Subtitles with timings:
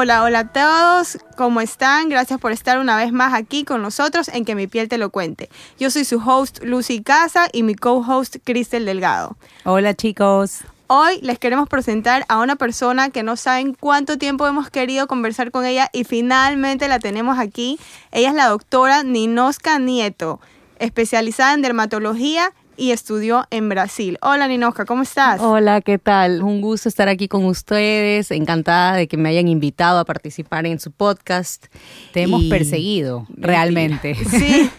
[0.00, 2.08] Hola, hola a todos, ¿cómo están?
[2.08, 5.10] Gracias por estar una vez más aquí con nosotros en Que mi piel te lo
[5.10, 5.50] cuente.
[5.76, 9.36] Yo soy su host Lucy Casa y mi co-host Cristel Delgado.
[9.64, 10.60] Hola chicos.
[10.86, 15.50] Hoy les queremos presentar a una persona que no saben cuánto tiempo hemos querido conversar
[15.50, 17.80] con ella y finalmente la tenemos aquí.
[18.12, 20.38] Ella es la doctora Ninoska Nieto,
[20.78, 24.18] especializada en dermatología y estudió en Brasil.
[24.22, 25.40] Hola Ninoska, ¿cómo estás?
[25.40, 26.42] Hola, ¿qué tal?
[26.42, 28.30] Un gusto estar aquí con ustedes.
[28.30, 31.66] Encantada de que me hayan invitado a participar en su podcast.
[32.12, 34.16] Te hemos perseguido, realmente.
[34.38, 34.70] Sí,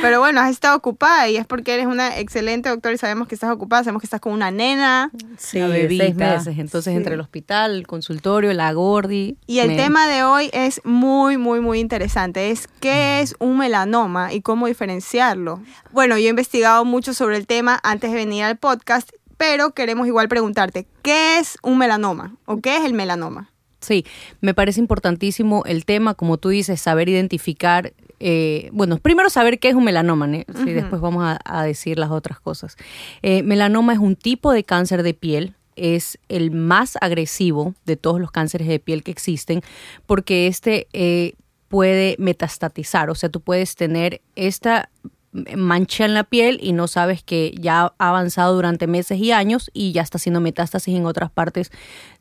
[0.00, 3.36] pero bueno, has estado ocupada y es porque eres una excelente doctora y sabemos que
[3.36, 5.10] estás ocupada, sabemos que estás con una nena.
[5.38, 6.58] Sí, seis meses.
[6.58, 9.36] Entonces, entre el hospital, el consultorio, la Gordi.
[9.46, 12.50] Y el tema de hoy es muy, muy, muy interesante.
[12.50, 15.60] Es qué es un melanoma y cómo diferenciarlo.
[15.92, 20.06] Bueno, yo he investigado mucho sobre el tema antes de venir al podcast, pero queremos
[20.06, 23.50] igual preguntarte, ¿qué es un melanoma o qué es el melanoma?
[23.80, 24.06] Sí,
[24.40, 29.68] me parece importantísimo el tema, como tú dices, saber identificar, eh, bueno, primero saber qué
[29.68, 32.76] es un melanoma, y después vamos a, decir las otras cosas.
[33.22, 38.20] Eh, melanoma es un tipo de cáncer de piel, es el más agresivo de todos
[38.20, 39.62] los cánceres de piel que existen,
[40.06, 41.34] porque este eh,
[41.66, 44.90] puede metastatizar, o sea, tú puedes tener esta
[45.32, 49.70] mancha en la piel y no sabes que ya ha avanzado durante meses y años
[49.72, 51.70] y ya está haciendo metástasis en otras partes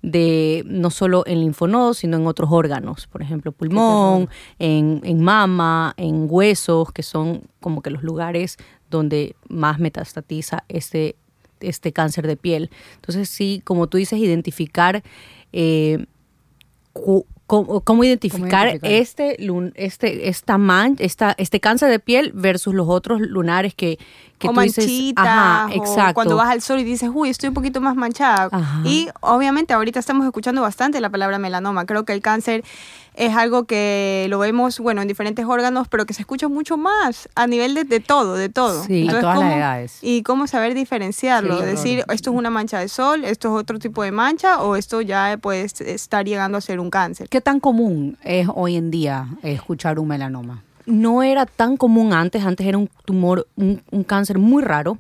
[0.02, 5.94] de no solo en linfonodos, sino en otros órganos, por ejemplo, pulmón, en, en mama,
[5.98, 8.58] en huesos, que son como que los lugares
[8.90, 11.16] donde más metastatiza este,
[11.59, 12.69] este cáncer de piel.
[12.96, 15.03] Entonces, sí, como tú dices, identificar
[15.52, 16.06] eh,
[17.51, 19.35] cómo, identificar, este
[19.75, 24.00] este esta man, esta, este cáncer de piel versus los otros lunares que,
[24.39, 26.13] que o tú dices, ajá, exacto.
[26.13, 28.50] cuando vas al sol y dices, uy, estoy un poquito más manchada.
[28.85, 31.85] Y obviamente ahorita estamos escuchando bastante la palabra melanoma.
[31.85, 32.63] Creo que el cáncer
[33.13, 37.28] es algo que lo vemos, bueno, en diferentes órganos, pero que se escucha mucho más
[37.35, 38.83] a nivel de, todo, de todo.
[38.83, 39.97] Sí, a todas las edades.
[40.01, 44.03] Y cómo saber diferenciarlo, decir, esto es una mancha de sol, esto es otro tipo
[44.03, 47.28] de mancha, o esto ya puede estar llegando a ser un cáncer.
[47.41, 50.63] ¿Qué tan común es hoy en día escuchar un melanoma?
[50.85, 55.00] No era tan común antes, antes era un tumor, un cáncer muy raro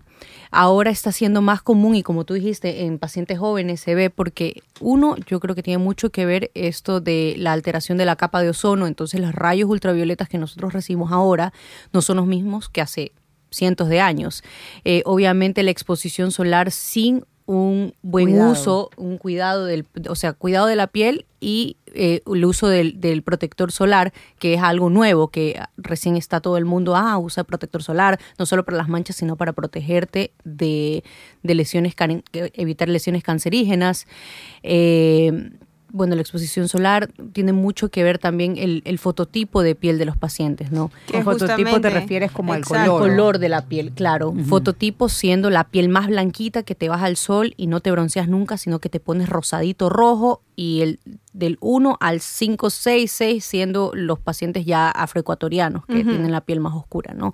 [0.49, 4.63] ahora está siendo más común y como tú dijiste, en pacientes jóvenes se ve porque
[4.79, 8.41] uno, yo creo que tiene mucho que ver esto de la alteración de la capa
[8.41, 11.53] de ozono, entonces los rayos ultravioletas que nosotros recibimos ahora
[11.93, 13.11] no son los mismos que hace
[13.51, 14.43] cientos de años.
[14.83, 20.67] Eh, obviamente la exposición solar sin un buen uso, un cuidado del, o sea, cuidado
[20.67, 25.59] de la piel y eh, el uso del, protector solar, que es algo nuevo, que
[25.77, 29.35] recién está todo el mundo, ah, usa protector solar, no solo para las manchas, sino
[29.35, 31.03] para protegerte de,
[31.43, 31.95] de lesiones,
[32.33, 34.07] evitar lesiones cancerígenas.
[34.63, 35.51] Eh,
[35.93, 40.05] bueno, la exposición solar tiene mucho que ver también el, el fototipo de piel de
[40.05, 40.91] los pacientes, ¿no?
[41.07, 42.83] ¿Qué fototipo te refieres como al color?
[42.83, 44.33] El color de la piel, claro.
[44.47, 48.27] Fototipo siendo la piel más blanquita que te vas al sol y no te bronceas
[48.27, 50.99] nunca, sino que te pones rosadito rojo y el
[51.33, 56.59] del 1 al 5, 6, 6 siendo los pacientes ya afroecuatorianos que tienen la piel
[56.59, 57.33] más oscura, ¿no?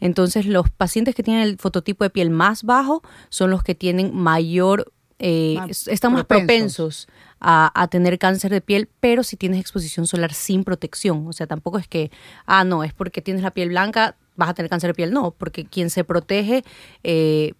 [0.00, 4.14] Entonces, los pacientes que tienen el fototipo de piel más bajo son los que tienen
[4.14, 7.06] mayor eh, están más propensos
[7.46, 11.26] a, tener cáncer de piel, pero si tienes exposición solar sin protección.
[11.26, 12.10] O sea, tampoco es que,
[12.46, 15.12] ah, no, es porque tienes la piel blanca, vas a tener cáncer de piel.
[15.12, 16.64] No, porque quien se protege
[17.02, 17.52] eh,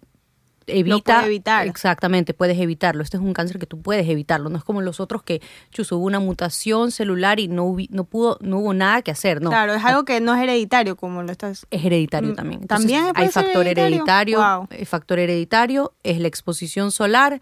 [0.67, 1.25] evita.
[1.25, 1.67] evitar.
[1.67, 3.03] Exactamente, puedes evitarlo.
[3.03, 4.49] Este es un cáncer que tú puedes evitarlo.
[4.49, 5.41] No es como los otros que,
[5.71, 9.41] chuso, hubo una mutación celular y no, no pudo, no hubo nada que hacer.
[9.41, 9.49] No.
[9.49, 11.65] Claro, es algo que no es hereditario, como lo estás.
[11.71, 12.67] Es hereditario mm, también.
[12.67, 14.67] también hay factor hereditario.
[14.69, 17.39] El factor hereditario es la exposición solar.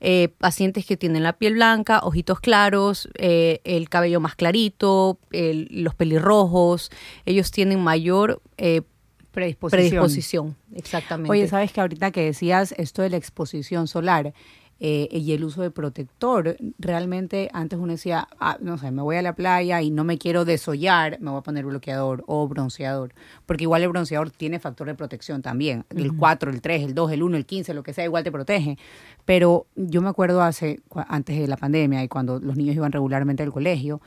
[0.00, 5.94] Eh, pacientes que tienen la piel blanca, ojitos claros, eh, el cabello más clarito, los
[5.94, 6.90] pelirrojos,
[7.26, 8.82] ellos tienen mayor eh,
[9.30, 10.56] predisposición.
[10.74, 11.30] exactamente.
[11.30, 14.32] Oye, sabes que ahorita que decías esto de la exposición solar,
[14.80, 16.56] eh, y el uso de protector.
[16.78, 20.18] Realmente antes uno decía, ah, no sé, me voy a la playa y no me
[20.18, 23.12] quiero desollar, me voy a poner bloqueador o bronceador,
[23.44, 25.84] porque igual el bronceador tiene factor de protección también.
[25.90, 28.30] El 4, el 3, el 2, el 1, el 15, lo que sea, igual te
[28.30, 28.78] protege.
[29.24, 33.42] Pero yo me acuerdo hace, antes de la pandemia y cuando los niños iban regularmente
[33.42, 34.00] al colegio,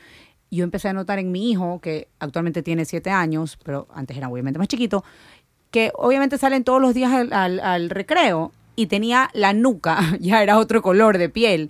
[0.51, 4.29] yo empecé a notar en mi hijo, que actualmente tiene siete años, pero antes era
[4.29, 5.03] obviamente más chiquito,
[5.71, 10.81] que obviamente salen todos los días al, recreo y tenía la nuca, ya era otro
[10.81, 11.69] color de piel.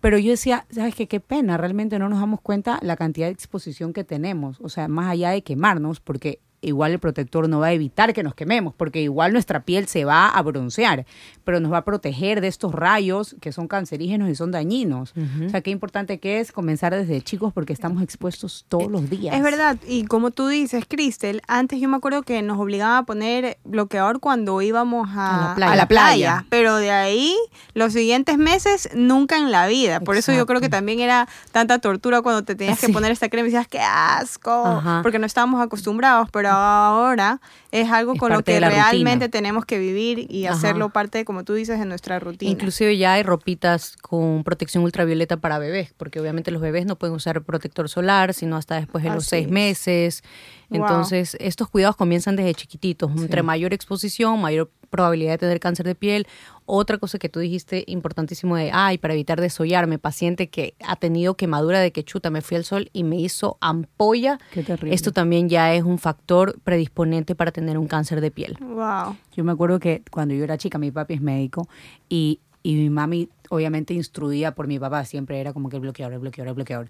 [0.00, 1.06] Pero yo decía, ¿sabes qué?
[1.06, 4.58] Qué pena, realmente no nos damos cuenta la cantidad de exposición que tenemos.
[4.60, 8.22] O sea, más allá de quemarnos, porque igual el protector no va a evitar que
[8.22, 11.04] nos quememos, porque igual nuestra piel se va a broncear,
[11.44, 15.12] pero nos va a proteger de estos rayos que son cancerígenos y son dañinos.
[15.46, 19.34] O sea, qué importante que es comenzar desde chicos porque estamos expuestos todos los días.
[19.36, 23.02] Es verdad, y como tú dices, Cristel, antes yo me acuerdo que nos obligaban a
[23.04, 25.72] poner bloqueador cuando íbamos a, A la playa.
[25.72, 27.36] a la playa, pero de ahí
[27.74, 30.00] los siguientes meses nunca en la vida.
[30.00, 30.78] Por eso yo creo que Exacto.
[30.78, 32.86] también era tanta tortura cuando te tenías Sí.
[32.86, 35.00] que poner esta crema y decías, qué asco, Ajá.
[35.02, 37.40] porque no estábamos acostumbrados, pero ahora
[37.72, 38.68] es algo Es con lo que rutina.
[38.68, 40.54] realmente tenemos que vivir y Ajá.
[40.56, 42.50] hacerlo parte, como tú dices, de nuestra rutina.
[42.52, 47.16] Inclusive ya hay ropitas con protección ultravioleta para bebés, porque obviamente los bebés no pueden
[47.16, 49.52] usar protector solar, sino hasta después de los seis es.
[49.52, 50.22] meses.
[50.68, 50.82] Wow.
[50.82, 53.10] Entonces, estos cuidados comienzan desde chiquititos.
[53.16, 56.26] Entre mayor exposición, mayor probabilidad de tener cáncer de piel.
[56.66, 61.34] Otra cosa que tú dijiste importantísimo de, ay, para evitar desollarme, paciente que ha tenido
[61.34, 64.38] quemadura de que chuta, me fui al sol y me hizo ampolla.
[64.52, 64.94] Qué terrible.
[64.94, 68.56] Esto también ya es un factor predisponente para tener un cáncer de piel.
[68.60, 69.16] Wow.
[69.36, 71.68] Yo me acuerdo que cuando yo era chica, mi papi es médico
[72.08, 76.12] y, y mi mami, obviamente instruida por mi papá, siempre era como que el bloqueador,
[76.14, 76.88] el bloqueador, el bloqueador.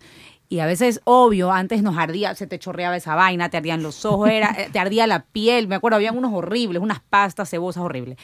[0.49, 4.05] Y a veces, obvio, antes nos ardía, se te chorreaba esa vaina, te ardían los
[4.05, 5.67] ojos, era, eh, te ardía la piel.
[5.67, 8.19] Me acuerdo, habían unos horribles, unas pastas cebosas horribles.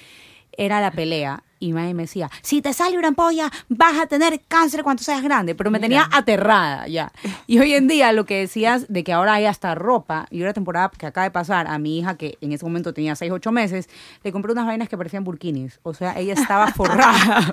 [0.52, 1.42] Era la pelea.
[1.60, 5.54] Y me decía, si te sale una ampolla, vas a tener cáncer cuando seas grande.
[5.54, 7.12] Pero me tenía aterrada ya.
[7.46, 10.52] Y hoy en día lo que decías de que ahora hay hasta ropa, y una
[10.52, 13.52] temporada que acaba de pasar a mi hija, que en ese momento tenía 6, 8
[13.52, 13.88] meses,
[14.22, 15.80] le compré unas vainas que parecían burkinis.
[15.82, 17.52] O sea, ella estaba forrada.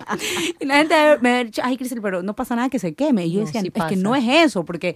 [0.59, 3.25] y la gente me dicho, ay, Cristel, pero no pasa nada que se queme.
[3.25, 4.95] Y yo No, decía, sí es que no es eso, porque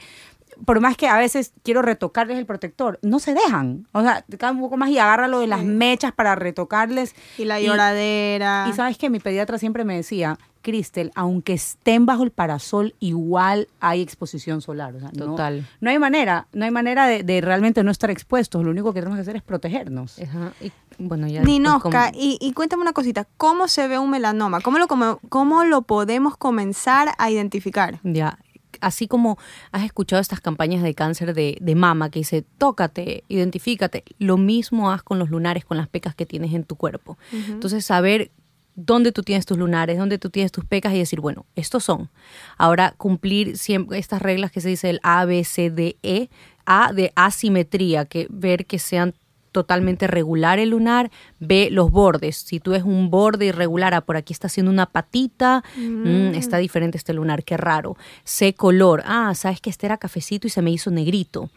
[0.65, 3.87] por más que a veces quiero retocarles el protector, no se dejan.
[3.91, 7.15] O sea, te un poco más y agárralo de las mechas para retocarles.
[7.37, 8.67] Y la lloradera.
[8.69, 13.67] Y sabes que mi pediatra siempre me decía, Cristel, aunque estén bajo el parasol, igual
[13.79, 14.95] hay exposición solar.
[14.95, 15.65] O sea, no- Total.
[15.79, 18.63] No, hay manera, no hay manera de, de realmente no estar expuestos.
[18.63, 20.19] Lo único que tenemos que hacer es protegernos.
[20.19, 24.09] Ajá, y, bueno, ya Ninosca, como- y, y cuéntame una cosita, ¿cómo se ve un
[24.09, 24.59] melanoma?
[24.59, 24.87] ¿Cómo lo,
[25.29, 27.99] cómo lo podemos comenzar a identificar?
[28.03, 28.37] Ya,
[28.81, 29.37] así como
[29.71, 34.91] has escuchado estas campañas de cáncer de, de mama que dice, tócate, identifícate, lo mismo
[34.91, 37.17] haz con los lunares, con las pecas que tienes en tu cuerpo.
[37.31, 38.31] Entonces, saber
[38.75, 42.09] dónde tú tienes tus lunares, dónde tú tienes tus pecas y decir, bueno, estos son.
[42.57, 46.29] Ahora, cumplir siempre estas reglas que se dice el A, B, C, D, E,
[46.65, 49.13] A de asimetría, que ver que sean
[49.59, 52.37] totalmente regular el lunar, B, los bordes.
[52.37, 56.57] Si tú ves un borde irregular, ah, por aquí está haciendo una patita, mm, está
[56.57, 57.97] diferente este lunar, qué raro.
[58.23, 59.03] C, color.
[59.05, 61.49] Ah, sabes que este era cafecito y se me hizo negrito.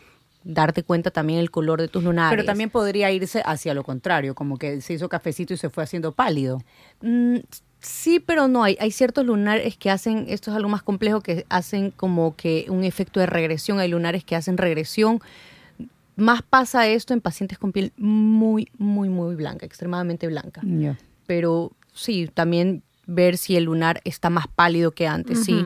[0.43, 2.37] Darte cuenta también el color de tus lunares.
[2.37, 5.85] Pero también podría irse hacia lo contrario, como que se hizo cafecito y se fue
[5.85, 6.61] haciendo pálido.
[7.03, 7.37] Mm,
[7.79, 8.65] sí, pero no.
[8.65, 12.67] Hay, hay ciertos lunares que hacen, esto es algo más complejo, que hacen como que
[12.69, 13.79] un efecto de regresión.
[13.79, 15.21] Hay lunares que hacen regresión.
[16.17, 20.63] Más pasa esto en pacientes con piel muy, muy, muy blanca, extremadamente blanca.
[21.27, 25.65] Pero sí, también ver si el lunar está más pálido que antes, sí.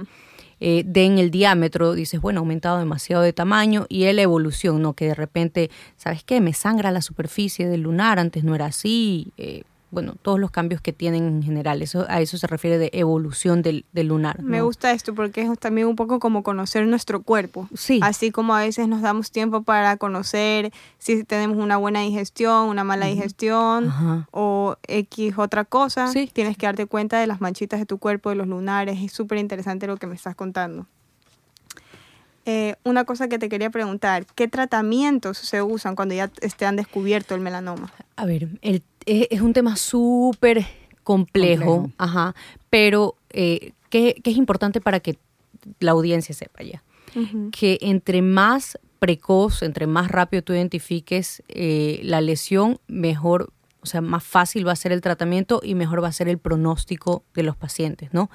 [0.58, 4.94] Eh, den el diámetro, dices, bueno, ha aumentado demasiado de tamaño y la evolución, ¿no?
[4.94, 6.40] Que de repente, ¿sabes qué?
[6.40, 9.32] Me sangra la superficie del lunar, antes no era así.
[9.36, 12.90] eh, bueno, todos los cambios que tienen en general, eso, a eso se refiere de
[12.92, 14.42] evolución del, del lunar.
[14.42, 17.68] Me gusta esto porque es también un poco como conocer nuestro cuerpo.
[17.74, 18.00] Sí.
[18.02, 22.82] Así como a veces nos damos tiempo para conocer si tenemos una buena digestión, una
[22.84, 24.28] mala digestión Ajá.
[24.32, 26.08] o X otra cosa.
[26.08, 26.28] Sí.
[26.32, 28.98] Tienes que darte cuenta de las manchitas de tu cuerpo, de los lunares.
[29.00, 30.86] Es súper interesante lo que me estás contando.
[32.44, 36.76] Eh, una cosa que te quería preguntar, ¿qué tratamientos se usan cuando ya este, han
[36.76, 37.92] descubierto el melanoma?
[38.14, 40.66] A ver, el- es, es un tema súper
[41.04, 41.90] complejo, Complejo.
[41.98, 42.34] ajá,
[42.70, 45.16] pero eh, que, que es importante para que
[45.80, 46.82] la audiencia sepa ya.
[47.50, 54.02] Que entre más precoz, entre más rápido tú identifiques eh, la lesión, mejor, o sea,
[54.02, 57.42] más fácil va a ser el tratamiento y mejor va a ser el pronóstico de
[57.42, 58.28] los pacientes, ¿no?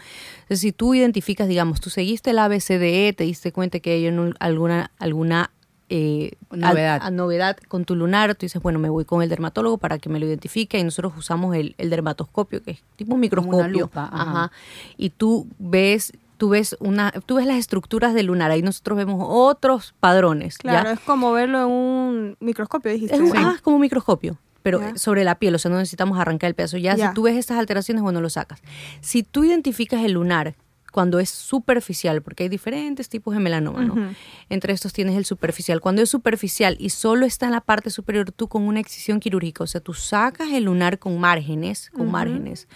[0.44, 4.34] Entonces, si tú identificas, digamos, tú seguiste el ABCDE, te diste cuenta que hay un-
[4.40, 5.52] alguna, alguna
[5.94, 7.00] eh, Novedad.
[7.04, 10.08] a novedad con tu lunar, tú dices, bueno, me voy con el dermatólogo para que
[10.08, 13.68] me lo identifique y nosotros usamos el, el dermatoscopio, que es tipo un microscopio.
[13.68, 14.22] lupa, ajá.
[14.32, 14.52] Ajá.
[14.98, 19.18] Y tú ves, tú ves una, tú ves las estructuras del lunar, ahí nosotros vemos
[19.28, 20.56] otros padrones.
[20.64, 20.72] ¿ya?
[20.72, 23.16] Claro, es como verlo en un microscopio, dijiste.
[23.16, 23.50] Es, un- ¿verdad?
[23.50, 24.96] ah, es como un microscopio, pero Ya.
[24.96, 26.78] sobre la piel, o sea, no necesitamos arrancar el pedazo.
[26.78, 27.10] Ya, Ya.
[27.10, 28.62] si tú ves estas alteraciones, bueno, lo sacas.
[29.02, 30.56] Si tú identificas el lunar
[30.92, 34.14] cuando es superficial, porque hay diferentes tipos de melanoma, ¿no?
[34.50, 35.82] Entre estos tienes el superficial.
[35.82, 39.64] Cuando es superficial y solo está en la parte superior, tú con una excisión quirúrgica,
[39.64, 42.68] o sea, tú sacas el lunar con márgenes, con márgenes.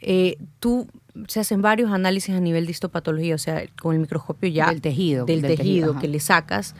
[0.00, 0.86] Eh, tú
[1.28, 4.80] se hacen varios análisis a nivel de histopatología, o sea, con el microscopio ya Del
[4.80, 6.74] tejido, del, del tejido, que le sacas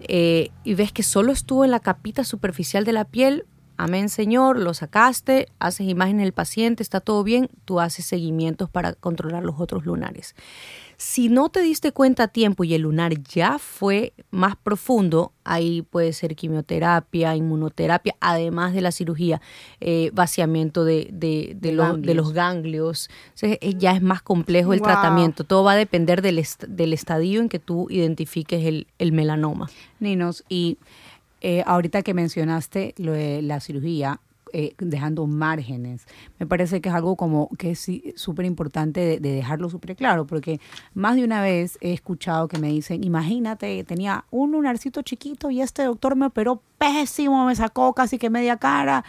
[0.00, 3.46] eh, y ves que solo estuvo en la capita superficial de la piel.
[3.76, 8.92] Amén, Señor, lo sacaste, haces imágenes del paciente, está todo bien, tú haces seguimientos para
[8.94, 10.36] controlar los otros lunares.
[10.96, 15.82] Si no te diste cuenta a tiempo y el lunar ya fue más profundo, ahí
[15.82, 19.40] puede ser quimioterapia, inmunoterapia, además de la cirugía,
[19.80, 21.08] eh, vaciamiento de,
[22.14, 23.10] los ganglios.
[23.34, 24.86] Entonces, eh, ya es más complejo el Wow.
[24.86, 25.42] tratamiento.
[25.42, 29.68] Todo va a depender del, est- del estadio en que tú identifiques el, el melanoma.
[29.98, 30.78] Ninos, y
[31.46, 34.22] eh, ahorita que mencionaste lo de la cirugía,
[34.56, 36.06] eh, dejando márgenes,
[36.38, 40.26] me parece que es algo como que es súper importante de, de dejarlo súper claro,
[40.26, 40.60] porque
[40.94, 45.60] más de una vez he escuchado que me dicen, imagínate, tenía un lunarcito chiquito y
[45.60, 49.04] este doctor me operó pésimo, me sacó casi que media cara.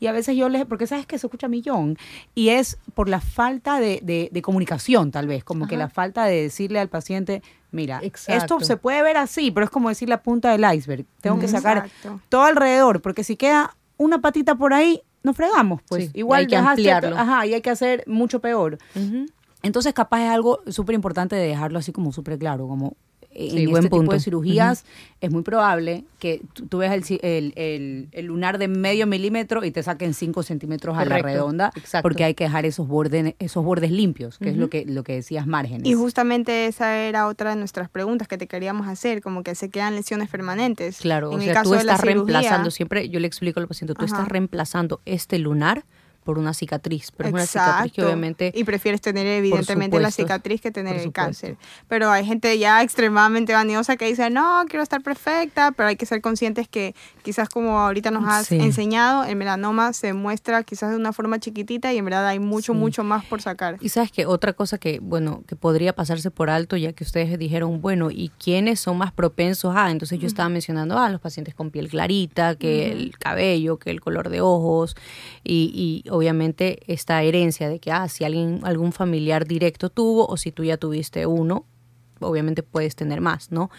[0.00, 1.96] Y a veces yo les, porque sabes que se escucha millón,
[2.34, 6.24] y es por la falta de, de- de comunicación tal vez, como que la falta
[6.24, 8.56] de decirle al paciente, mira, Exacto.
[8.56, 11.04] esto se puede ver así, pero es como decir la punta del iceberg.
[11.20, 12.20] Tengo que sacar Exacto.
[12.28, 16.06] todo alrededor, porque si queda una patita por ahí, nos fregamos, pues.
[16.06, 17.18] Sí, Igual hay que ampliarlo.
[17.18, 18.78] Ajá, y hay que hacer mucho peor.
[19.62, 22.96] Entonces, capaz es algo súper importante de dejarlo así como súper claro, como
[23.40, 24.12] en Sí, este tipo punto.
[24.12, 24.84] de cirugías
[25.20, 29.64] es muy probable que tú, tú veas el, el, el- el lunar de medio milímetro
[29.64, 32.02] y te saquen 5 centímetros a la Correcto, redonda, exacto.
[32.02, 35.14] porque hay que dejar esos bordes, esos bordes limpios, que es lo que, lo que
[35.14, 35.86] decías, márgenes.
[35.86, 39.70] Y justamente esa era otra de nuestras preguntas que te queríamos hacer, como que se
[39.70, 40.98] quedan lesiones permanentes.
[40.98, 43.26] Claro, en o el sea, caso tú de la estás cirugía, reemplazando, siempre yo le
[43.28, 44.14] explico al paciente, tú Ajá.
[44.16, 45.84] estás reemplazando este lunar
[46.28, 48.52] por una cicatriz, pero es una cicatriz que obviamente...
[48.54, 51.56] Y prefieres tener evidentemente la cicatriz que tener el cáncer.
[51.88, 56.04] Pero hay gente ya extremadamente vanidosa que dice, no, quiero estar perfecta, pero hay que
[56.04, 58.56] ser conscientes que quizás como ahorita nos has Sí.
[58.60, 62.74] enseñado, el melanoma se muestra quizás de una forma chiquitita y en verdad hay mucho,
[62.74, 62.78] Sí.
[62.78, 63.78] mucho más por sacar.
[63.80, 67.38] Y sabes que otra cosa que, bueno, que podría pasarse por alto, ya que ustedes
[67.38, 69.90] dijeron, bueno, ¿y quiénes son más propensos a?
[69.90, 74.02] Entonces yo estaba mencionando a los pacientes con piel clarita, que el cabello, que el
[74.02, 74.94] color de ojos,
[75.42, 80.36] y, y obviamente esta herencia de que, ah, si alguien, algún familiar directo tuvo, o
[80.36, 81.64] si tú ya tuviste uno,
[82.20, 83.70] obviamente puedes tener más, ¿no?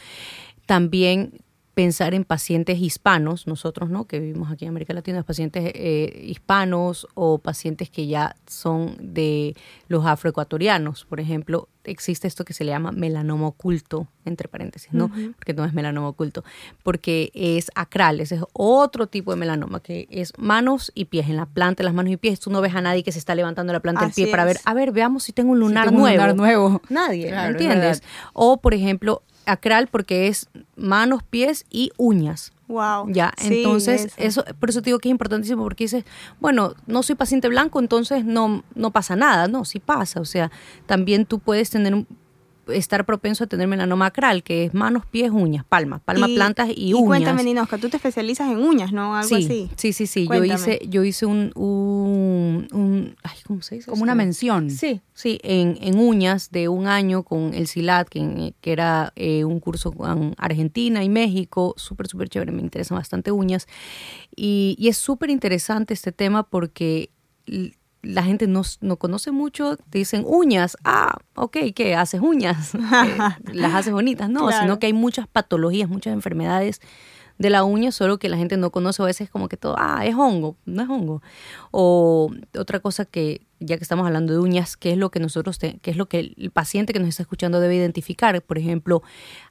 [0.65, 1.41] También
[1.79, 4.03] pensar en pacientes hispanos, nosotros, ¿no?
[4.03, 9.55] Que vivimos aquí en América Latina, pacientes eh, hispanos o pacientes que ya son de
[9.87, 15.09] los afroecuatorianos, por ejemplo, existe esto que se le llama melanoma oculto, entre paréntesis, ¿no?
[15.37, 16.43] Porque no es melanoma oculto,
[16.83, 21.37] porque es acral, ese es otro tipo de melanoma, que es manos y pies, en
[21.37, 23.35] la planta de las manos y pies, tú no ves a nadie que se está
[23.35, 25.95] levantando la planta del pie para ver, a ver, veamos si tengo un lunar tengo
[25.95, 26.17] un nuevo.
[26.17, 26.81] lunar nuevo.
[26.89, 28.03] Nadie, Claro, es ¿entiendes?
[28.33, 32.51] O, por ejemplo, acral porque es manos, pies y uñas.
[32.67, 33.07] Wow.
[33.11, 34.43] Ya, Sí, entonces, eso.
[34.59, 36.05] por eso te digo que es importantísimo, porque dices,
[36.39, 39.47] bueno, no soy paciente blanco, entonces no, no pasa nada.
[39.47, 40.21] No, sí pasa.
[40.21, 40.51] O sea,
[40.85, 42.07] también tú puedes tener un-
[42.73, 46.93] estar propenso a tener melanoma acral, que es manos, pies, uñas, palmas, palmas, plantas y,
[46.93, 47.05] uñas.
[47.07, 49.15] cuéntame, Ninosca, tú te especializas en uñas, ¿no?
[49.15, 49.69] Algo sí, así.
[49.75, 50.27] sí, sí, sí.
[50.27, 53.89] Yo hice, yo hice un, un, un- ay, ¿cómo se dice?
[53.89, 54.69] Como una mención.
[54.69, 59.43] Sí, sí, en, en uñas de un año con el CILAT, que, que era eh,
[59.45, 63.67] un curso con Argentina y México, súper, súper chévere, me interesan bastante uñas.
[64.35, 67.09] Y, y es súper interesante este tema porque
[68.01, 71.95] la gente no, no conoce mucho, te dicen uñas, ah, ok, ¿qué?
[71.95, 72.71] ¿Haces uñas?
[73.05, 73.17] Eh,
[73.53, 74.61] las haces bonitas, no, Claro.
[74.63, 76.81] sino que hay muchas patologías, muchas enfermedades
[77.39, 80.05] de la uña, solo que la gente no conoce a veces como que todo, ah,
[80.05, 81.21] es hongo, no es hongo.
[81.71, 85.57] O otra cosa que, ya que estamos hablando de uñas, ¿qué es lo que nosotros,
[85.57, 88.41] te- qué es lo que el paciente que nos está escuchando debe identificar?
[88.41, 89.01] Por ejemplo,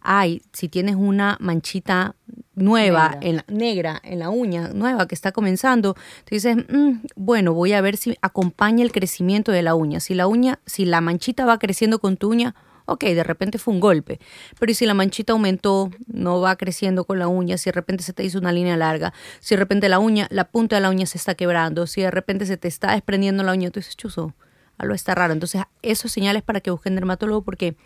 [0.02, 2.14] ay, si tienes una manchita
[2.54, 3.26] nueva, Negra.
[3.28, 7.72] en la, negra en la uña, nueva que está comenzando, tú dices, "Mm, bueno, voy
[7.72, 10.00] a ver si acompaña el crecimiento de la uña.
[10.00, 12.54] Si la uña, si la manchita va creciendo con tu uña,
[12.88, 14.18] ok, de repente fue un golpe.
[14.58, 18.02] Pero ¿y si la manchita aumentó, no va creciendo con la uña, si de repente
[18.02, 20.90] se te hizo una línea larga, si de repente la uña, la punta de la
[20.90, 23.96] uña se está quebrando, si de repente se te está desprendiendo la uña, tú dices,
[23.96, 24.34] chuzo,
[24.78, 25.32] algo está raro.
[25.32, 27.76] Entonces, eso es señales para que busquen dermatólogo porque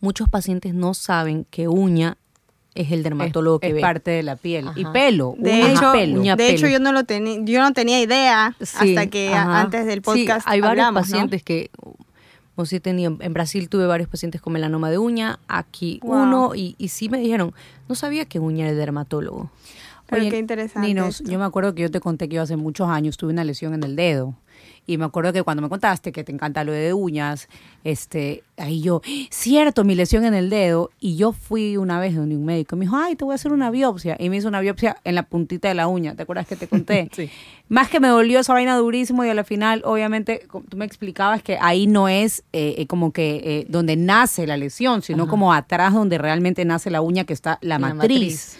[0.00, 2.16] muchos pacientes no saben que uña
[2.74, 3.80] es el dermatólogo es, que es ve.
[3.80, 4.66] parte de la piel.
[4.76, 5.34] Y pelo.
[5.38, 6.20] De uña hecho, pelo.
[6.20, 9.60] uña, de hecho yo no lo tenía, yo no tenía idea Sí, hasta que a-
[9.60, 11.12] antes del Sí, podcast hay varios hablamos, ¿no?
[11.12, 11.70] pacientes que
[12.56, 16.22] o sí he tenido, en Brasil tuve varios pacientes con melanoma de uña, aquí Wow.
[16.22, 17.54] uno y, y sí me dijeron,
[17.88, 19.50] no sabía que uña era dermatólogo.
[20.06, 20.86] Pero Oye, qué interesante.
[20.86, 21.30] Ninos, esto.
[21.32, 23.72] yo me acuerdo que yo te conté que yo hace muchos años tuve una lesión
[23.72, 24.34] en el dedo.
[24.84, 27.48] Y me acuerdo que cuando me contaste que te encanta lo de uñas,
[27.84, 30.90] este, ahí yo, cierto, mi lesión en el dedo.
[30.98, 32.74] Y yo fui una vez donde un médico.
[32.76, 34.16] Me dijo, ay, te voy a hacer una biopsia.
[34.18, 36.14] Y me hizo una biopsia en la puntita de la uña.
[36.16, 37.08] ¿Te acuerdas que te conté?
[37.16, 37.30] Sí.
[37.68, 41.42] Más que me dolió esa vaina durísimo y a la final, obviamente, tú me explicabas
[41.42, 45.30] que ahí no es eh, eh, como que eh, donde nace la lesión, sino Ajá.
[45.30, 47.96] como atrás donde realmente nace la uña que está la, La matriz.
[47.96, 48.56] matriz.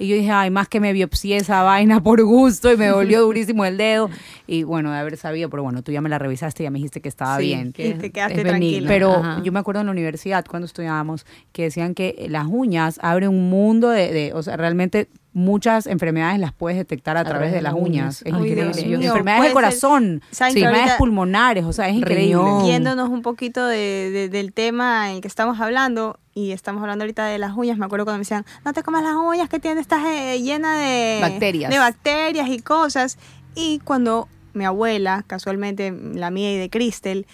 [0.00, 3.22] Y yo dije, ay, más que me biopsié esa vaina por gusto y me dolió
[3.22, 4.08] durísimo el dedo.
[4.50, 6.78] Y bueno, de haber sabido, pero bueno, tú ya me la revisaste y ya me
[6.78, 7.72] dijiste que estaba Sí, bien.
[7.74, 8.88] que Y te quedaste tranquila.
[8.88, 9.42] Pero Ajá.
[9.44, 13.50] yo me acuerdo en la universidad cuando estudiábamos que decían que las uñas abren un
[13.50, 17.74] mundo de, de- o sea, realmente muchas enfermedades las puedes detectar a, través de las
[17.74, 18.22] uñas.
[18.22, 18.62] Es increíble.
[18.72, 21.94] Dios Y mío, enfermedades de ser- corazón, ¿saben que enfermedades ahorita- pulmonares, o sea, es
[21.96, 22.42] increíble.
[22.64, 27.04] Yéndonos un poquito de- de- del tema en el que estamos hablando, y estamos hablando
[27.04, 29.58] ahorita de las uñas, me acuerdo cuando me decían, no te comas las uñas que
[29.60, 31.70] tienes, estás eh, llena de Bacterias.
[31.70, 33.18] de bacterias y cosas.
[33.54, 37.26] Y cuando mi abuela, casualmente la mía y de Cristel,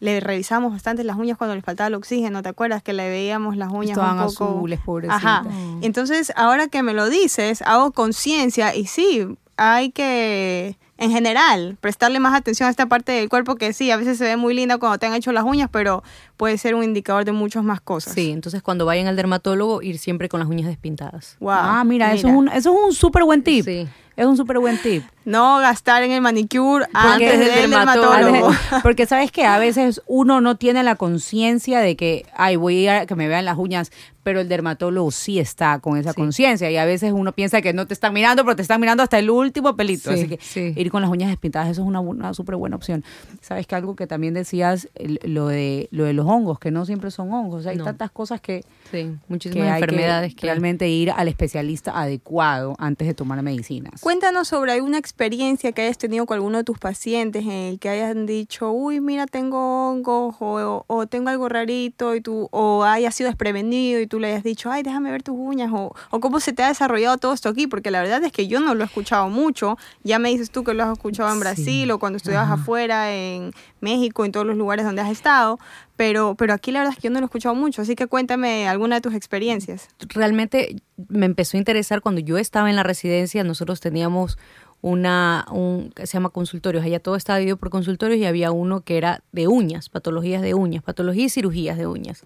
[0.00, 2.82] le revisamos bastante las uñas cuando le faltaba el oxígeno, ¿te acuerdas?
[2.82, 4.44] Que le veíamos las uñas Estaban un poco...
[4.44, 5.16] azules, pobrecita.
[5.16, 5.42] Ajá.
[5.42, 5.80] Mm.
[5.82, 12.20] Entonces, ahora que me lo dices, hago conciencia y sí, hay que, en general, prestarle
[12.20, 14.78] más atención a esta parte del cuerpo que sí, a veces se ve muy linda
[14.78, 16.04] cuando te han hecho las uñas, pero
[16.36, 18.14] puede ser un indicador de muchas más cosas.
[18.14, 21.36] Sí, entonces cuando vayan al dermatólogo, ir siempre con las uñas despintadas.
[21.40, 21.50] Wow.
[21.52, 23.64] Ah, mira, Eso, es un, eso es un súper buen tip.
[23.64, 23.88] Sí.
[24.18, 25.04] Es un súper buen tip.
[25.24, 28.14] No gastar en el manicure Porque antes es del dermatólogo.
[28.16, 28.52] dermatólogo.
[28.82, 32.80] Porque sabes que a veces uno no tiene la conciencia de que, ay, voy a
[32.82, 33.92] ir a que me vean las uñas,
[34.24, 36.16] pero el dermatólogo sí está con esa Sí.
[36.16, 39.04] conciencia y a veces uno piensa que no te están mirando, pero te están mirando
[39.04, 40.12] hasta el último pelito.
[40.12, 40.72] Sí, Así que sí.
[40.76, 43.04] ir con las uñas despintadas, eso es una, una súper buena opción.
[43.40, 44.88] Sabes que algo que también decías,
[45.22, 47.84] lo de, lo de los hongos, que no siempre son hongos, hay No.
[47.84, 52.74] tantas cosas que, Sí, que muchísimas hay enfermedades que que, realmente ir al especialista adecuado
[52.78, 54.00] antes de tomar medicinas.
[54.00, 57.88] Cuéntanos sobre alguna experiencia que hayas tenido con alguno de tus pacientes en el que
[57.88, 63.14] hayan dicho, uy, mira, tengo hongos o, o tengo algo rarito y tú, o hayas
[63.14, 66.40] sido desprevenido y tú le hayas dicho, ay, déjame ver tus uñas o, o cómo
[66.40, 68.82] se te ha desarrollado todo esto aquí, porque la verdad es que yo no lo
[68.84, 69.76] he escuchado mucho.
[70.02, 71.40] Ya me dices tú que lo has escuchado en Sí.
[71.40, 75.58] Brasil o cuando estudiabas afuera en México, en todos los lugares donde has estado,
[75.98, 78.06] pero, pero aquí la verdad es que yo no lo he escuchado mucho, así que
[78.06, 79.88] cuéntame alguna de tus experiencias.
[80.10, 80.76] realmente
[81.08, 83.42] me empezó a interesar cuando yo estaba en la residencia.
[83.42, 84.38] Nosotros teníamos
[84.80, 86.84] una, un, que se llama consultorios.
[86.84, 90.54] Allá todo estaba dividido por consultorios y había uno que era de uñas, patologías de
[90.54, 92.22] uñas, patologías y cirugías de uñas.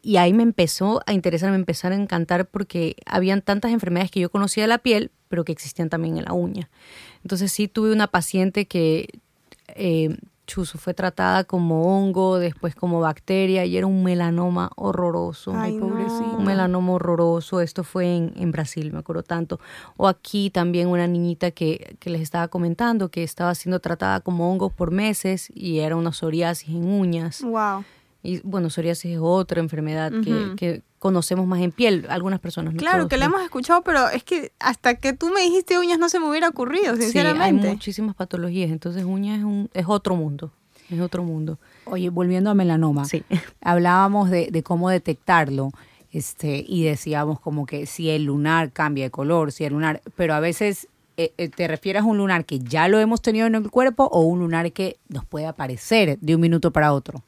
[0.00, 4.20] Y ahí me empezó a interesar, me empezaron a encantar porque habían tantas enfermedades que
[4.20, 6.70] yo conocía de la piel, pero que existían también en la uña.
[7.24, 9.08] Entonces sí tuve una paciente que
[9.74, 10.16] eh,
[10.48, 15.52] Chuzo fue tratada como hongo, después como bacteria y era un melanoma horroroso.
[15.54, 15.86] Ay, no.
[15.86, 17.60] Un melanoma horroroso.
[17.60, 19.60] Esto fue en, en Brasil, me acuerdo tanto.
[19.98, 24.50] O aquí también una niñita que, que les estaba comentando que estaba siendo tratada como
[24.50, 27.42] hongos por meses y era una psoriasis en uñas.
[27.42, 27.84] Wow.
[28.28, 32.74] Y bueno, psoriasis es otra enfermedad que, que conocemos más en piel, algunas personas.
[32.74, 33.34] no Claro todos, que la ¿no?
[33.36, 36.48] hemos escuchado, pero es que hasta que tú me dijiste uñas no se me hubiera
[36.48, 37.68] ocurrido, Sí, hay sinceramente.
[37.70, 40.52] muchísimas patologías, entonces uñas es, un, es otro mundo,
[40.90, 41.58] es otro mundo.
[41.86, 43.06] Oye, volviendo a melanoma.
[43.06, 43.22] Sí.
[43.62, 45.70] hablábamos de, de cómo detectarlo
[46.12, 50.34] este y decíamos como que si el lunar cambia de color, si el lunar, pero
[50.34, 53.54] a veces eh, eh, te refieres a un lunar que ya lo hemos tenido en
[53.56, 57.22] el cuerpo o un lunar que nos puede aparecer de un minuto para otro.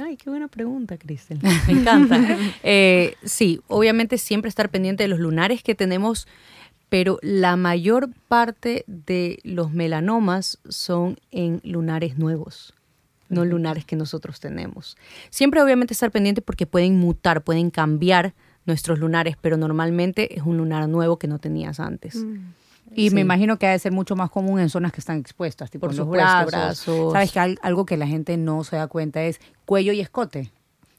[0.00, 1.38] Ay, qué buena pregunta, Cristel.
[1.66, 2.20] Me encanta.
[2.62, 6.26] Eh, sí, obviamente siempre estar pendiente de los lunares que tenemos,
[6.88, 12.74] pero la mayor parte de los melanomas son en lunares nuevos,
[13.28, 14.96] no lunares que nosotros tenemos.
[15.30, 18.34] Siempre obviamente estar pendiente porque pueden mutar, pueden cambiar
[18.66, 22.24] nuestros lunares, pero normalmente es un lunar nuevo que no tenías antes.
[22.96, 23.14] Y Sí.
[23.14, 25.82] me imagino que ha de ser mucho más común en zonas que están expuestas, tipo
[25.86, 26.46] Por en los brazos.
[26.50, 27.12] brazos.
[27.12, 30.50] Sabes que al- algo que la gente no se da cuenta es cuello y escote.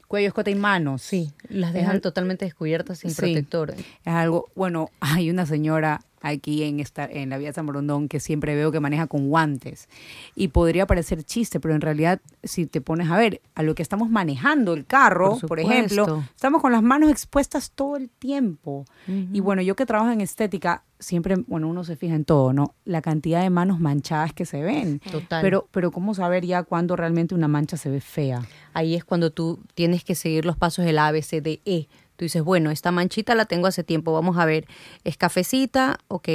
[0.06, 1.02] Cuello, escote y manos.
[1.02, 3.16] Sí, las dejan al- totalmente descubiertas sin Sí.
[3.16, 3.72] protector.
[3.74, 8.20] Es algo, bueno, hay una señora aquí en esta, en la vía San Borondón que
[8.20, 9.88] siempre veo que maneja con guantes.
[10.34, 13.82] Y podría parecer chiste, pero en realidad, si te pones a ver, a lo que
[13.82, 18.84] estamos manejando el carro, Por por, ejemplo, estamos con las manos expuestas todo el tiempo.
[19.06, 22.74] Y bueno, yo que trabajo en estética, siempre, bueno, uno se fija en todo, ¿no?
[22.84, 25.00] La cantidad de manos manchadas que se ven.
[25.10, 25.42] Total.
[25.42, 28.42] Pero, pero ¿cómo saber ya cuándo realmente una mancha se ve fea?
[28.78, 31.88] ahí es cuando tú tienes que seguir los pasos del A, B, C, D, E.
[32.18, 34.66] Tú dices, bueno, esta manchita la tengo hace tiempo, vamos a ver,
[35.04, 36.28] es cafecita, ok,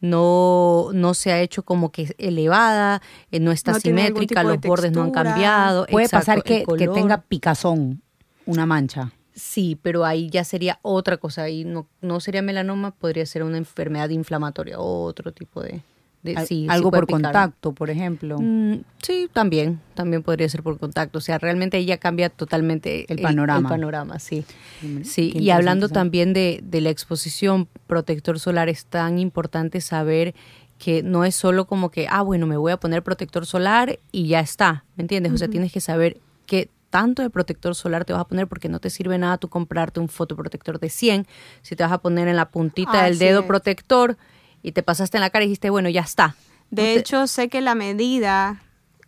[0.00, 4.92] no, no se ha hecho como que elevada, eh, no está No simétrica, los bordes
[4.92, 5.86] no han cambiado.
[5.86, 8.00] Puede exacto, pasar que, que tenga picazón
[8.46, 9.10] una mancha.
[9.34, 11.42] Sí, pero ahí ya sería otra cosa.
[11.42, 15.82] Ahí no, no sería melanoma, podría ser una enfermedad inflamatoria, otro tipo de...
[16.24, 17.22] de Al- sí, algo por picar.
[17.22, 18.38] contacto, por ejemplo.
[18.40, 21.18] Mm, sí, también, también podría ser por contacto.
[21.18, 23.68] O sea, realmente ya cambia totalmente El panorama.
[23.68, 24.44] El, panorama, sí.
[24.82, 30.34] Hombre, Sí, y hablando también de, de la exposición protector solar, es tan importante saber
[30.78, 34.26] que no es solo como que, ah, bueno, me voy a poner protector solar y
[34.26, 35.32] ya está, ¿me entiendes?
[35.32, 38.68] O sea, tienes que saber qué tanto de protector solar te vas a poner porque
[38.68, 41.26] no te sirve nada tú comprarte un fotoprotector de 100
[41.60, 43.46] si te vas a poner en la puntita del dedo es.
[43.46, 44.16] protector
[44.64, 46.34] y te pasaste en la cara y dijiste, bueno, ya está.
[46.70, 48.60] De No te- hecho, sé que la medida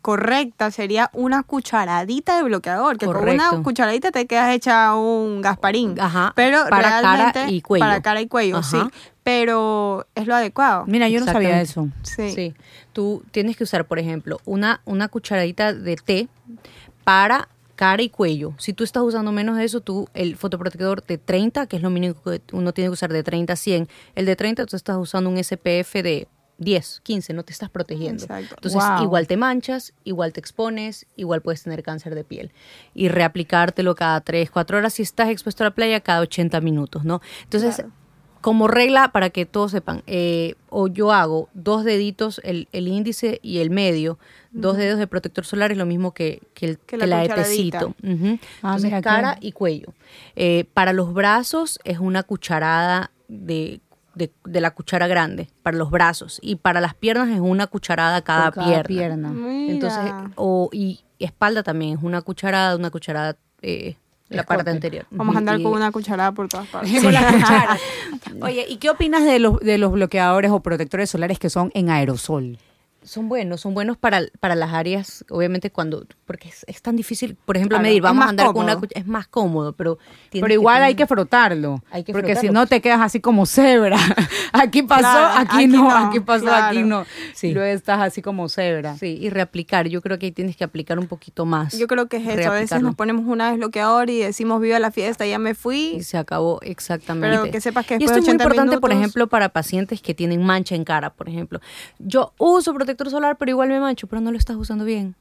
[0.02, 5.98] correcta sería una cucharadita de bloqueador, que con una cucharadita te quedas hecha un gasparín.
[5.98, 7.84] Ajá, pero para cara y cuello.
[7.84, 8.70] para cara y cuello, Ajá.
[8.70, 10.84] sí, pero es lo adecuado.
[10.86, 11.88] Mira, yo no sabía eso.
[12.04, 12.30] Sí.
[12.30, 12.54] Sí.
[12.92, 16.28] Tú tienes que usar, por ejemplo, una, una cucharadita de té
[17.02, 18.54] para cara y cuello.
[18.58, 21.90] Si tú estás usando menos de eso, tú el fotoprotector de 30, que es lo
[21.90, 24.96] mínimo que uno tiene que usar de 30 a 100, el de 30 tú estás
[24.96, 26.26] usando un SPF de
[26.58, 28.24] 10, 15, no te estás protegiendo.
[28.24, 28.54] Exacto.
[28.56, 29.02] Entonces, Wow.
[29.04, 32.50] igual te manchas, igual te expones, igual puedes tener cáncer de piel.
[32.94, 37.04] Y reaplicártelo cada 3, 4 horas si estás expuesto a la playa cada 80 minutos,
[37.04, 37.20] ¿no?
[37.44, 37.92] Entonces, Claro.
[38.46, 43.40] Como regla, para que todos sepan, eh, o yo hago dos deditos, el, el índice
[43.42, 44.20] y el medio,
[44.52, 47.24] dos dedos de protector solar es lo mismo que, que, el, Que que la de.
[48.04, 49.94] Ah, Entonces, mira, cara qué- y cuello.
[50.36, 53.80] Eh, para los brazos es una cucharada de,
[54.14, 56.38] de, de la cuchara grande, para los brazos.
[56.40, 59.32] Y para las piernas es una cucharada cada, cada pierna.
[59.32, 59.70] pierna.
[59.72, 63.96] Entonces, o, y espalda también es una cucharada, una cucharada, eh,
[64.28, 64.56] la Escote.
[64.56, 65.06] parte anterior.
[65.10, 66.92] Vamos a andar Y- con una cucharada por todas partes.
[67.02, 67.76] Cuchara.
[68.42, 71.90] Oye, ¿y qué opinas de los, de los bloqueadores o protectores solares que son en
[71.90, 72.58] aerosol?
[73.06, 77.36] Son buenos, son buenos para, para las áreas, obviamente cuando, porque es, es tan difícil,
[77.44, 78.88] por ejemplo, Claro, medir, vamos a andar con una cómodo.
[78.88, 79.98] cuch- es más cómodo, pero
[80.32, 81.82] Pero igual hay que frotarlo.
[81.90, 83.96] Hay que porque si no te quedas así como cebra.
[84.52, 87.04] aquí pasó, Claro, aquí, aquí no, no, aquí pasó, aquí no.
[87.34, 87.52] Sí.
[87.52, 88.96] Luego estás así como cebra.
[88.96, 91.78] Sí, y reaplicar, yo creo que ahí tienes que aplicar un poquito más.
[91.78, 92.50] Yo creo que es eso.
[92.50, 95.94] A veces nos ponemos una desbloqueador y decimos viva la fiesta, ya me fui.
[95.96, 97.36] y se acabó exactamente.
[97.38, 99.48] Pero que sepas que y después esto de es muy 80 importante, por ejemplo, para
[99.50, 101.60] pacientes que tienen mancha en cara, por ejemplo.
[101.98, 105.14] Yo uso protector solar, pero igual me mancho, pero no lo estás usando bien.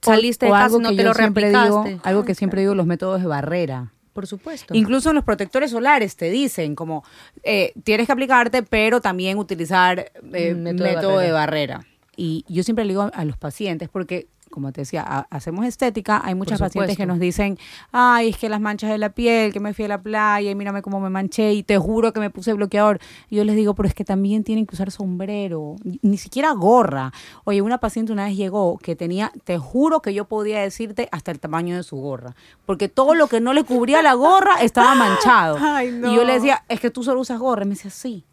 [0.00, 2.60] Saliste de O casa algo y no que te yo lo digo, algo que siempre
[2.62, 3.92] digo, los métodos de barrera.
[4.12, 4.74] Por supuesto.
[4.74, 7.04] Incluso en los protectores solares te dicen como
[7.44, 11.86] eh, tienes que aplicarte, pero también utilizar eh, método, método de de, barrera.
[12.16, 16.20] Y yo siempre le digo a los pacientes, porque como te decía, ha- hacemos estética,
[16.24, 17.58] hay muchas pacientes que nos dicen,
[17.92, 20.54] ay, es que las manchas de la piel, que me fui a la playa y
[20.54, 22.98] mírame cómo me manché y te juro que me puse bloqueador.
[23.28, 27.12] Y yo les digo, pero es que también tienen que usar sombrero, ni siquiera gorra.
[27.44, 31.30] Oye, una paciente una vez llegó que tenía, te juro que yo podía decirte hasta
[31.30, 32.34] el tamaño de su gorra,
[32.66, 35.56] porque todo lo que no le cubría la gorra estaba manchado.
[35.60, 36.10] Ay, no.
[36.12, 37.62] Y yo le decía, es que tú solo usas gorra.
[37.62, 38.24] Y me decía, sí.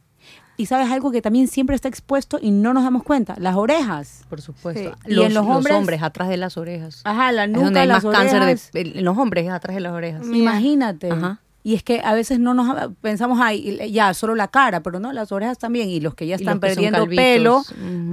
[0.58, 4.26] Y sabes algo que también siempre está expuesto y no nos damos cuenta, las orejas.
[4.30, 4.82] Por supuesto.
[5.06, 5.12] Sí.
[5.13, 7.02] Los, Y en los los hombres- atrás de las orejas.
[7.04, 8.72] Ajá, la es nuca, donde hay las más cáncer orejas.
[8.72, 10.26] de, en los hombres, es atrás de las orejas.
[10.26, 10.38] Mira.
[10.52, 11.12] Imagínate.
[11.12, 11.39] Ajá.
[11.63, 15.12] Y es que a veces no nos pensamos ahí, ya, solo la cara, pero no,
[15.12, 15.89] las orejas también.
[15.89, 17.62] Y los que ya están perdiendo pelo,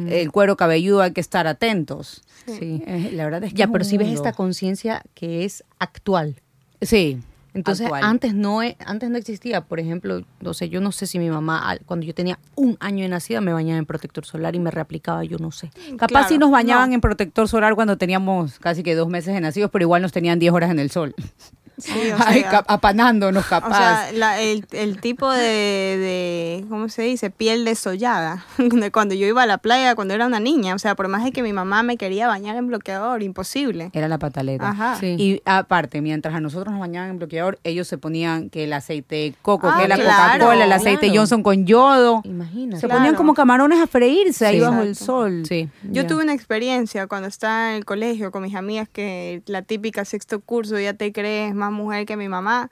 [0.08, 2.22] el cuero cabelludo, hay que estar atentos.
[2.46, 2.82] Sí.
[2.86, 4.22] Eh, la verdad es que Ya, es pero un si ves mundo.
[4.22, 6.42] esta conciencia que es actual.
[6.82, 7.20] Sí.
[7.54, 8.02] Entonces, actual.
[8.04, 11.30] antes no e- antes no existía, por ejemplo, no sé, yo no sé si mi
[11.30, 14.70] mamá cuando yo tenía un año de nacida me bañaba en protector solar y me
[14.72, 15.70] reaplicaba, yo no sé.
[15.96, 16.94] Capaz Claro, sí nos bañaban no.
[16.96, 20.38] en protector solar cuando teníamos casi que dos meses de nacidos, pero igual nos tenían
[20.38, 21.14] 10 horas en el sol.
[21.78, 23.76] Sí, o Ay, sea, cap- apanándonos O capaz.
[24.08, 27.30] sea, la- el, el tipo de, de, ¿cómo se dice?
[27.30, 28.44] Piel desollada.
[28.58, 30.74] De cuando yo iba a la playa, cuando era una niña.
[30.74, 33.90] O sea, por más de que mi mamá me quería bañar en bloqueador, imposible.
[33.92, 34.70] Era la pataleta.
[34.70, 34.96] Ajá.
[35.00, 35.16] Sí.
[35.18, 39.14] Y aparte, mientras a nosotros nos bañaban en bloqueador, ellos se ponían que el aceite
[39.16, 41.20] de coco, Ah, que la claro, Coca-Cola, el aceite claro.
[41.20, 42.20] Johnson con yodo.
[42.24, 42.80] Imagínate.
[42.80, 43.00] Se Claro.
[43.00, 45.44] ponían como camarones a freírse ahí bajo el sol.
[45.48, 45.68] Sí.
[45.90, 50.04] Yo tuve una experiencia cuando estaba en el colegio con mis amigas que la típica
[50.04, 52.70] sexto curso, ya te crees más mujer que mi mamá.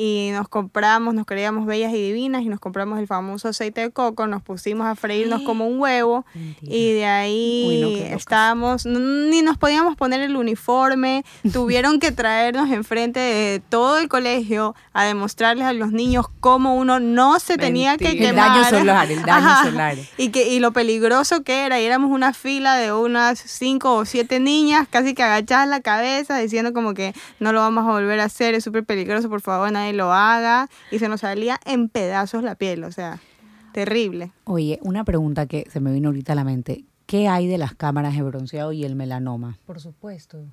[0.00, 3.90] Y nos compramos, nos creíamos bellas y divinas y nos compramos el famoso aceite de
[3.90, 6.72] coco, nos pusimos a freírnos como un huevo Mentira.
[6.72, 12.70] y de ahí Uy, no, estábamos, ni nos podíamos poner el uniforme, tuvieron que traernos
[12.70, 17.96] enfrente de todo el colegio a demostrarles a los niños cómo uno no se tenía
[17.96, 18.28] que Mentira.
[18.28, 18.48] El quemar.
[18.62, 19.64] daño solar, el daño Ajá.
[19.64, 19.96] solar.
[20.16, 24.04] Y, que, y lo peligroso que era, y éramos una fila de unas cinco o
[24.04, 28.20] siete niñas, casi que agachadas la cabeza, diciendo como que no lo vamos a volver
[28.20, 30.68] a hacer, es súper peligroso, por favor nadie lo haga.
[30.90, 33.18] Y se nos salía en pedazos la piel, o sea,
[33.72, 34.32] terrible.
[34.44, 36.84] Oye, una pregunta que se me vino ahorita a la mente.
[37.06, 39.58] ¿Qué hay de las cámaras de bronceado y el melanoma?
[39.66, 40.44] Por supuesto.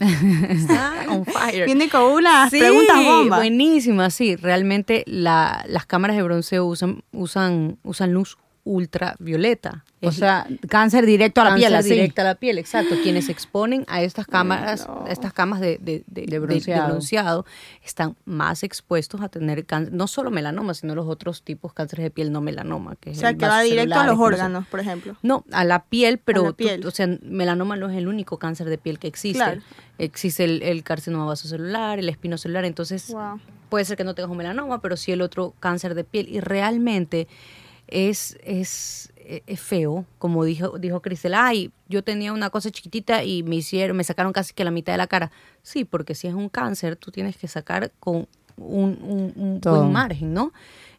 [0.00, 1.66] Está on fire.
[1.66, 3.38] Viene con unas Sí, preguntas bombas.
[3.40, 4.36] Buenísima, sí.
[4.36, 9.84] Realmente la- las cámaras de bronceo usan, usan, usan luz ultravioleta.
[10.00, 11.88] O sea, cáncer directo a la cáncer piel, así.
[11.90, 12.94] directa a la piel, exacto.
[13.02, 15.04] Quienes se exponen a estas cámaras, no.
[15.06, 17.44] a estas camas de, de- de- De bronceado.
[17.84, 22.10] están más expuestos a tener cáncer, no solo melanoma, sino los otros tipos cánceres de
[22.10, 22.94] piel no melanoma.
[22.96, 25.16] Que o sea, que va directo a los órganos, por ejemplo.
[25.22, 26.86] No, a la piel, pero, la tú- piel.
[26.86, 29.38] o sea, melanoma no es el único cáncer de piel que existe.
[29.42, 29.60] Claro.
[29.98, 33.40] Existe el, el carcinoma vasocelular, el espinocelular, entonces Wow.
[33.68, 36.28] puede ser que no tengas un melanoma, pero sí el otro cáncer de piel.
[36.28, 37.26] Y realmente
[37.88, 43.42] es, es, es feo, como dijo, dijo Cristel, ay, yo tenía una cosa chiquitita y
[43.42, 45.30] me hicieron, me sacaron casi que la mitad de la cara.
[45.62, 49.92] Sí, porque si es un cáncer, tú tienes que sacar con un, un, un buen
[49.92, 50.52] margen, ¿no?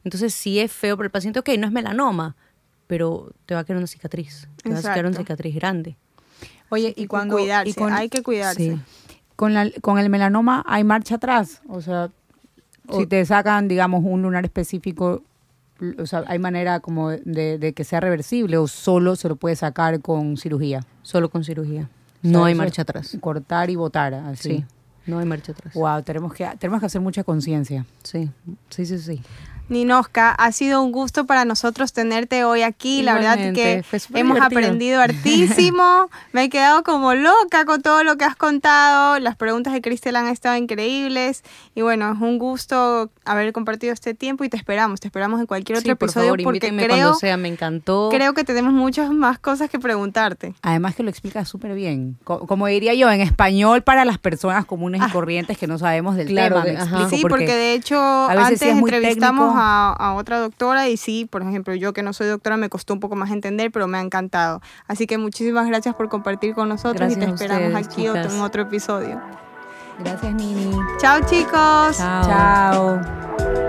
[0.04, 2.36] Entonces sí es feo para el paciente, ok, no es melanoma,
[2.88, 5.21] pero te va a quedar una cicatriz, te va a quedar una Exacto.
[5.23, 5.97] cicatriz grande.
[6.69, 8.75] Oye, y cuando cuidarse, y con, hay que cuidarse.
[8.75, 8.82] Sí.
[9.36, 12.10] con, la- con el melanoma hay marcha atrás, o sea,
[12.91, 15.21] si te sacan, digamos, un lunar específico,
[15.98, 19.56] o sea, hay manera como de, de que sea reversible o solo se lo puede
[19.56, 20.82] sacar con cirugía.
[21.02, 21.89] Solo con cirugía.
[22.22, 23.18] No hay marcha atrás.
[23.22, 24.50] Cortar y botar, así.
[24.50, 24.65] Sí,
[25.06, 25.74] no hay marcha atrás.
[25.74, 27.86] Wow, tenemos que tenemos que hacer mucha conciencia.
[28.04, 28.30] Sí,
[28.70, 29.22] sí, sí, sí.
[29.69, 33.01] Ninoska, ha sido un gusto para nosotros tenerte hoy aquí.
[33.01, 34.60] La verdad Igualmente, que hemos divertido.
[34.60, 35.01] aprendido
[35.49, 36.10] hartísimo.
[36.34, 39.19] Me he quedado como loca con todo lo que has contado.
[39.19, 41.43] Las preguntas de Cristel han estado increíbles.
[41.75, 44.99] Y bueno, es un gusto haber compartido este tiempo y te esperamos.
[44.99, 48.10] Te esperamos en cualquier otro Sí, por episodio favor, porque creo, cuando sea, me encantó.
[48.12, 50.55] creo que tenemos muchas más cosas que preguntarte.
[50.62, 52.17] Además que lo explica súper bien.
[52.23, 56.15] Co- como diría yo, en español para las personas comunes y corrientes que no sabemos
[56.15, 56.65] del Claro, tema.
[56.65, 57.95] me explico, Sí, porque de hecho
[58.29, 59.59] veces antes sí es muy entrevistamos técnico.
[59.60, 62.93] A, a otra doctora y sí, por ejemplo, yo que no soy doctora me costó
[62.93, 64.62] un poco más entender, pero me ha encantado.
[64.88, 68.32] Así que muchísimas gracias por compartir con nosotros Gracias y te esperamos ustedes, aquí otro-
[68.36, 69.22] en otro episodio.
[70.00, 70.72] Gracias, Nini.
[71.00, 71.98] Chao chicos.
[71.98, 72.24] Chao.
[72.24, 73.68] Chao.